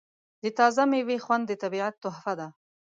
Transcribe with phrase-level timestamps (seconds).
[0.43, 2.47] د تازه میوې خوند د طبیعت تحفه ده.